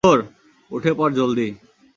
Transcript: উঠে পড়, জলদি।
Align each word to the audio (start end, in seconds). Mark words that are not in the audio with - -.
উঠে 0.71 0.91
পড়, 0.93 1.13
জলদি। 1.15 1.47